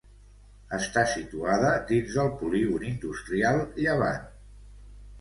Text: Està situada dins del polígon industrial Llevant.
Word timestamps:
Està 0.77 1.03
situada 1.11 1.75
dins 1.93 2.17
del 2.21 2.33
polígon 2.41 2.91
industrial 2.95 3.65
Llevant. 3.81 4.29